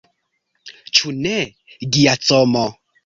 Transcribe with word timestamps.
Ĉu 0.99 1.13
ne, 1.17 1.35
Giacomo? 1.99 2.65